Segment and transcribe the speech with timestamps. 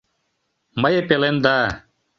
[0.81, 1.57] Мые пеленда.